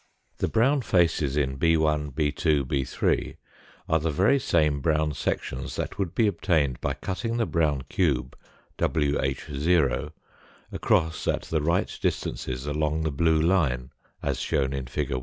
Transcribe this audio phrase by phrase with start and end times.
[0.37, 3.35] The brown faces in 6 19 6 2 > b 3,
[3.87, 8.35] are the very same brown sections that would be obtained by cutting the brown cube,
[8.81, 10.11] wh,
[10.71, 13.91] across at the right distances along the blue line,
[14.23, 15.13] as shown in fig.